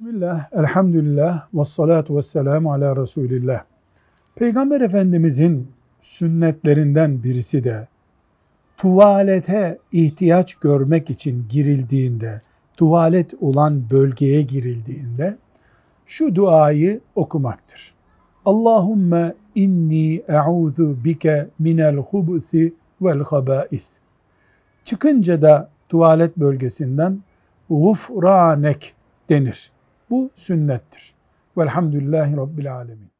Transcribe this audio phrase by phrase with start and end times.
[0.00, 3.64] Bismillah, elhamdülillah, ve salatu ve selamu ala Resulillah.
[4.34, 5.68] Peygamber Efendimizin
[6.00, 7.88] sünnetlerinden birisi de
[8.76, 12.40] tuvalete ihtiyaç görmek için girildiğinde,
[12.76, 15.36] tuvalet olan bölgeye girildiğinde
[16.06, 17.94] şu duayı okumaktır.
[18.44, 23.98] Allahümme inni e'udhu bike minel hubusi vel habais.
[24.84, 27.22] Çıkınca da tuvalet bölgesinden
[27.70, 28.94] gufranek
[29.28, 29.77] denir.
[30.10, 31.14] Bu sünnettir.
[31.56, 33.10] Velhamdülillahi Rabbil Alemin.